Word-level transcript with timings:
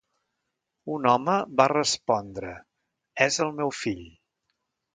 Un 0.93 1.05
home 1.11 1.35
va 1.61 1.67
respondre: 1.73 2.55
"És 3.29 3.41
el 3.47 3.55
meu 3.61 3.77
fill". 3.85 4.05